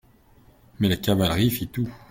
Mais 0.79 0.89
la 0.89 0.97
cavalerie 0.97 1.51
fit 1.51 1.67
tout. 1.67 1.87